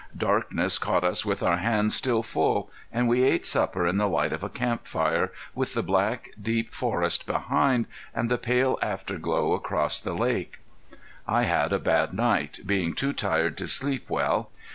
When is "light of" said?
4.07-4.43